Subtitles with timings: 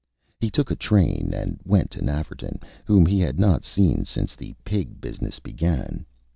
[0.39, 4.55] He took a train and went to Nafferton, whom he had not seen since the
[4.65, 6.07] Pig business began.